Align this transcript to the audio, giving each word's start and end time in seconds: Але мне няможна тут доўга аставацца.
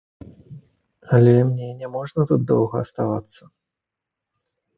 Але 1.17 1.35
мне 1.49 1.67
няможна 1.81 2.21
тут 2.33 2.41
доўга 2.53 2.75
аставацца. 2.87 3.43